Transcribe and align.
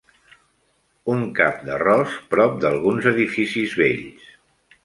Un 1.15 1.19
cap 1.41 1.61
d'arròs 1.69 2.15
prop 2.33 2.57
d'alguns 2.65 3.09
edificis 3.15 3.77
vells. 3.83 4.29